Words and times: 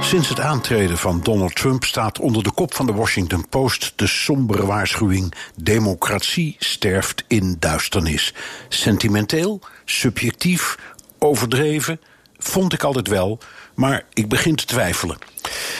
Sinds 0.00 0.28
het 0.28 0.40
aantreden 0.40 0.98
van 0.98 1.20
Donald 1.22 1.54
Trump 1.54 1.84
staat 1.84 2.18
onder 2.18 2.42
de 2.42 2.52
kop 2.52 2.74
van 2.74 2.86
de 2.86 2.92
Washington 2.92 3.48
Post 3.48 3.92
de 3.96 4.06
sombere 4.06 4.66
waarschuwing: 4.66 5.34
democratie 5.56 6.56
sterft 6.58 7.24
in 7.28 7.56
duisternis. 7.58 8.34
Sentimenteel, 8.68 9.60
subjectief, 9.84 10.78
overdreven, 11.18 12.00
vond 12.38 12.72
ik 12.72 12.82
altijd 12.82 13.08
wel, 13.08 13.38
maar 13.74 14.04
ik 14.12 14.28
begin 14.28 14.54
te 14.54 14.64
twijfelen. 14.64 15.18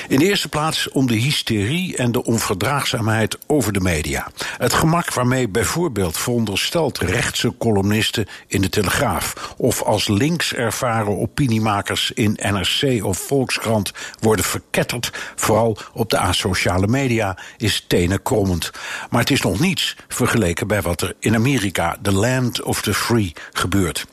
In 0.09 0.19
de 0.19 0.25
eerste 0.25 0.49
plaats 0.49 0.89
om 0.89 1.07
de 1.07 1.15
hysterie 1.15 1.97
en 1.97 2.13
de 2.13 2.25
onverdraagzaamheid 2.25 3.39
over 3.47 3.73
de 3.73 3.81
media. 3.81 4.27
Het 4.59 4.73
gemak 4.73 5.15
waarmee 5.15 5.49
bijvoorbeeld 5.49 6.19
verondersteld 6.19 6.99
rechtse 6.99 7.55
columnisten 7.59 8.27
in 8.47 8.61
de 8.61 8.69
Telegraaf 8.69 9.55
of 9.57 9.83
als 9.83 10.09
links 10.09 10.55
ervaren 10.55 11.19
opiniemakers 11.19 12.11
in 12.11 12.39
NRC 12.43 13.05
of 13.05 13.19
Volkskrant 13.19 13.93
worden 14.21 14.45
verketterd, 14.45 15.11
vooral 15.35 15.79
op 15.93 16.11
de 16.11 16.19
asociale 16.19 16.87
media, 16.87 17.39
is 17.57 17.85
tenen 17.87 18.23
krommend. 18.23 18.71
Maar 19.11 19.21
het 19.21 19.31
is 19.31 19.43
nog 19.43 19.61
niets 19.61 19.97
vergeleken 20.09 20.67
bij 20.67 20.83
wat 20.83 21.01
er 21.01 21.15
in 21.19 21.35
Amerika, 21.35 21.97
the 22.03 22.13
land 22.13 22.63
of 22.63 22.83
the 22.83 22.95
free, 22.95 23.33
gebeurt. 23.53 24.07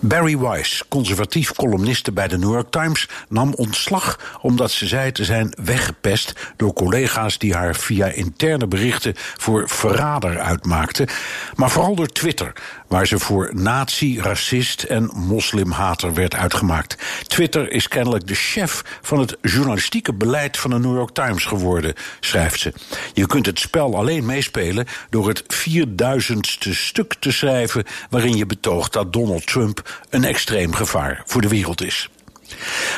Barry 0.00 0.38
Weiss, 0.38 0.82
conservatief 0.88 1.52
columniste 1.52 2.12
bij 2.12 2.28
de 2.28 2.38
New 2.38 2.52
York 2.52 2.70
Times, 2.70 3.08
nam 3.28 3.54
ontslag 3.54 4.38
omdat 4.40 4.70
ze 4.70 4.86
zei 4.86 5.12
te 5.12 5.24
zijn 5.24 5.54
weggepest 5.64 6.32
door 6.56 6.72
collega's 6.72 7.38
die 7.38 7.54
haar 7.54 7.76
via 7.76 8.06
interne 8.06 8.66
berichten 8.66 9.12
voor 9.16 9.68
verrader 9.68 10.38
uitmaakten, 10.40 11.08
maar 11.56 11.70
vooral 11.70 11.94
door 11.94 12.06
Twitter, 12.06 12.52
waar 12.88 13.06
ze 13.06 13.18
voor 13.18 13.50
nazi, 13.54 14.20
racist 14.20 14.82
en 14.82 15.10
moslimhater 15.14 16.14
werd 16.14 16.34
uitgemaakt. 16.34 16.96
Twitter 17.26 17.72
is 17.72 17.88
kennelijk 17.88 18.26
de 18.26 18.34
chef 18.34 18.82
van 19.02 19.18
het 19.18 19.36
journalistieke 19.42 20.12
beleid 20.12 20.56
van 20.56 20.70
de 20.70 20.78
New 20.78 20.94
York 20.94 21.10
Times 21.10 21.44
geworden, 21.44 21.94
schrijft 22.20 22.60
ze. 22.60 22.72
Je 23.14 23.26
kunt 23.26 23.46
het 23.46 23.58
spel 23.58 23.96
alleen 23.96 24.26
meespelen 24.26 24.86
door 25.10 25.28
het 25.28 25.42
4000ste 25.42 26.70
stuk 26.70 27.14
te 27.18 27.32
schrijven 27.32 27.84
waarin 28.10 28.36
je 28.36 28.46
betoogt 28.46 28.92
dat 28.92 29.12
Donald 29.12 29.46
Trump 29.46 30.04
een 30.10 30.24
extreem 30.24 30.74
gevaar 30.74 31.22
voor 31.26 31.40
de 31.40 31.48
wereld 31.48 31.82
is. 31.82 32.08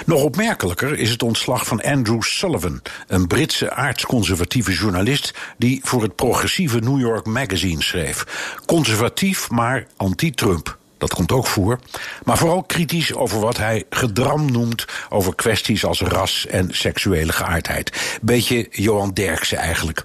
Nog 0.06 0.22
opmerkelijker 0.22 0.98
is 0.98 1.10
het 1.10 1.22
ontslag 1.22 1.66
van 1.66 1.82
Andrew 1.82 2.22
Sullivan, 2.22 2.82
een 3.06 3.26
Britse 3.26 3.70
aardsconservatieve 3.72 4.72
journalist 4.72 5.34
die 5.58 5.80
voor 5.84 6.02
het 6.02 6.14
progressieve 6.14 6.78
New 6.78 7.00
York 7.00 7.26
Magazine 7.26 7.82
schreef. 7.82 8.24
Conservatief, 8.66 9.50
maar 9.50 9.86
anti-Trump. 9.96 10.78
Dat 11.00 11.14
komt 11.14 11.32
ook 11.32 11.46
voor. 11.46 11.78
Maar 12.24 12.38
vooral 12.38 12.62
kritisch 12.62 13.14
over 13.14 13.40
wat 13.40 13.56
hij 13.56 13.84
gedram 13.90 14.52
noemt 14.52 14.84
over 15.08 15.34
kwesties 15.34 15.84
als 15.84 16.00
ras 16.00 16.46
en 16.46 16.68
seksuele 16.70 17.32
geaardheid. 17.32 18.18
Beetje 18.22 18.68
Johan 18.70 19.10
Derksen 19.10 19.58
eigenlijk. 19.58 20.02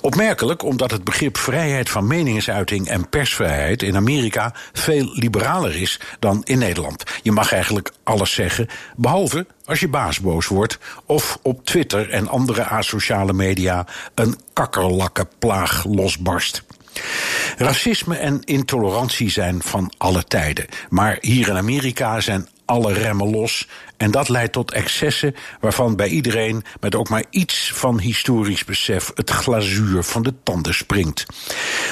Opmerkelijk 0.00 0.62
omdat 0.62 0.90
het 0.90 1.04
begrip 1.04 1.38
vrijheid 1.38 1.90
van 1.90 2.06
meningsuiting 2.06 2.88
en 2.88 3.08
persvrijheid 3.08 3.82
in 3.82 3.96
Amerika 3.96 4.54
veel 4.72 5.10
liberaler 5.14 5.76
is 5.76 6.00
dan 6.18 6.40
in 6.44 6.58
Nederland. 6.58 7.04
Je 7.22 7.32
mag 7.32 7.52
eigenlijk 7.52 7.92
alles 8.02 8.32
zeggen, 8.32 8.68
behalve 8.96 9.46
als 9.64 9.80
je 9.80 9.88
baas 9.88 10.20
boos 10.20 10.46
wordt 10.46 10.78
of 11.06 11.38
op 11.42 11.64
Twitter 11.64 12.10
en 12.10 12.28
andere 12.28 12.64
asociale 12.64 13.32
media 13.32 13.86
een 14.14 14.38
kakkerlakkenplaag 14.52 15.84
losbarst. 15.84 16.62
Racisme 17.56 18.16
en 18.16 18.40
intolerantie 18.44 19.30
zijn 19.30 19.62
van 19.62 19.92
alle 19.96 20.24
tijden. 20.24 20.66
Maar 20.88 21.18
hier 21.20 21.48
in 21.48 21.56
Amerika 21.56 22.20
zijn 22.20 22.48
alle 22.70 22.92
remmen 22.92 23.30
los. 23.30 23.66
En 23.96 24.10
dat 24.10 24.28
leidt 24.28 24.52
tot 24.52 24.72
excessen 24.72 25.34
waarvan 25.60 25.96
bij 25.96 26.08
iedereen 26.08 26.62
met 26.80 26.94
ook 26.94 27.08
maar 27.08 27.24
iets 27.30 27.72
van 27.74 27.98
historisch 27.98 28.64
besef 28.64 29.10
het 29.14 29.30
glazuur 29.30 30.02
van 30.02 30.22
de 30.22 30.34
tanden 30.42 30.74
springt. 30.74 31.26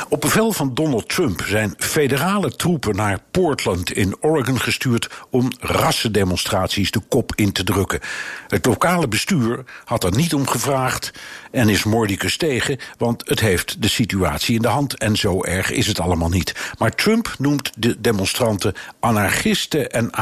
Op 0.08 0.20
bevel 0.20 0.52
van 0.52 0.74
Donald 0.74 1.08
Trump 1.08 1.42
zijn 1.46 1.74
federale 1.78 2.56
troepen 2.56 2.96
naar 2.96 3.18
Portland 3.30 3.92
in 3.92 4.16
Oregon 4.20 4.60
gestuurd 4.60 5.10
om 5.30 5.50
rassendemonstraties 5.60 6.90
de 6.90 7.00
kop 7.08 7.32
in 7.34 7.52
te 7.52 7.64
drukken. 7.64 8.00
Het 8.48 8.66
lokale 8.66 9.08
bestuur 9.08 9.64
had 9.84 10.04
er 10.04 10.16
niet 10.16 10.34
om 10.34 10.46
gevraagd 10.46 11.12
en 11.50 11.68
is 11.68 11.84
mordicus 11.84 12.36
tegen, 12.36 12.78
want 12.98 13.28
het 13.28 13.40
heeft 13.40 13.82
de 13.82 13.88
situatie 13.88 14.54
in 14.54 14.62
de 14.62 14.68
hand 14.68 14.98
en 14.98 15.16
zo 15.16 15.44
erg 15.44 15.70
is 15.70 15.86
het 15.86 16.00
allemaal 16.00 16.28
niet. 16.28 16.74
Maar 16.78 16.94
Trump 16.94 17.34
noemt 17.38 17.72
de 17.76 18.00
demonstranten 18.00 18.74
anarchisten 19.00 19.90
en 19.90 20.12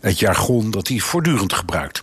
het 0.00 0.18
jargon 0.18 0.70
dat 0.70 0.88
hij 0.88 0.98
voortdurend 0.98 1.52
gebruikt. 1.52 2.00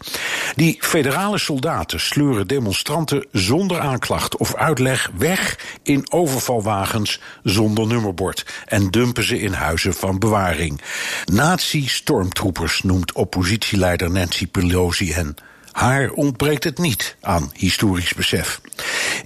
Die 0.55 0.77
federale 0.79 1.37
soldaten 1.37 1.99
sleuren 1.99 2.47
demonstranten 2.47 3.25
zonder 3.31 3.79
aanklacht 3.79 4.37
of 4.37 4.55
uitleg 4.55 5.11
weg 5.17 5.59
in 5.83 6.11
overvalwagens 6.11 7.19
zonder 7.43 7.87
nummerbord 7.87 8.45
en 8.65 8.91
dumpen 8.91 9.23
ze 9.23 9.39
in 9.39 9.53
huizen 9.53 9.93
van 9.93 10.19
bewaring. 10.19 10.81
Nazi-stormtroepers 11.25 12.81
noemt 12.81 13.11
oppositieleider 13.11 14.11
Nancy 14.11 14.47
Pelosi 14.47 15.13
hen. 15.13 15.35
Haar 15.71 16.09
ontbreekt 16.09 16.63
het 16.63 16.77
niet 16.77 17.15
aan 17.21 17.51
historisch 17.53 18.13
besef. 18.13 18.61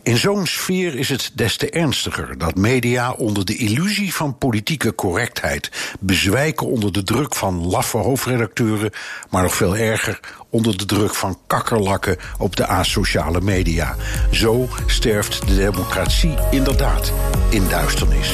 In 0.03 0.17
zo'n 0.17 0.45
sfeer 0.45 0.95
is 0.95 1.09
het 1.09 1.31
des 1.33 1.57
te 1.57 1.69
ernstiger 1.69 2.37
dat 2.37 2.55
media 2.55 3.11
onder 3.11 3.45
de 3.45 3.55
illusie 3.55 4.13
van 4.13 4.37
politieke 4.37 4.95
correctheid 4.95 5.71
bezwijken 5.99 6.67
onder 6.67 6.91
de 6.91 7.03
druk 7.03 7.35
van 7.35 7.67
laffe 7.67 7.97
hoofdredacteuren, 7.97 8.91
maar 9.29 9.43
nog 9.43 9.55
veel 9.55 9.77
erger 9.77 10.19
onder 10.49 10.77
de 10.77 10.85
druk 10.85 11.15
van 11.15 11.39
kakkerlakken 11.47 12.17
op 12.37 12.55
de 12.55 12.65
asociale 12.65 13.41
media. 13.41 13.95
Zo 14.31 14.67
sterft 14.85 15.47
de 15.47 15.55
democratie 15.55 16.35
inderdaad 16.51 17.13
in 17.49 17.67
duisternis. 17.67 18.33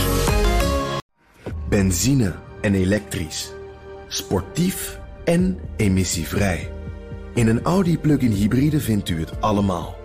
Benzine 1.69 2.35
en 2.61 2.73
elektrisch. 2.73 3.51
Sportief 4.07 4.99
en 5.23 5.59
emissievrij. 5.77 6.71
In 7.33 7.47
een 7.47 7.61
Audi 7.63 7.97
plug-in 7.97 8.31
hybride 8.31 8.79
vindt 8.79 9.09
u 9.09 9.19
het 9.19 9.41
allemaal. 9.41 10.04